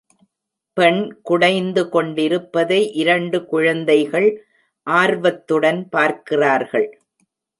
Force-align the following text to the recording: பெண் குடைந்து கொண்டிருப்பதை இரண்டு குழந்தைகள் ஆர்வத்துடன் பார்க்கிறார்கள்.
பெண் 0.77 1.01
குடைந்து 1.21 1.89
கொண்டிருப்பதை 1.89 2.79
இரண்டு 2.93 3.45
குழந்தைகள் 3.45 4.27
ஆர்வத்துடன் 4.87 5.89
பார்க்கிறார்கள். 5.89 6.89